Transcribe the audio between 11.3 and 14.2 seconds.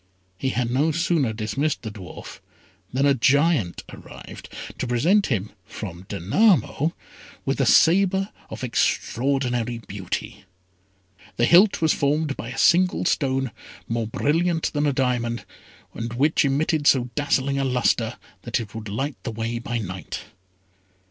The hilt was formed by a single stone, more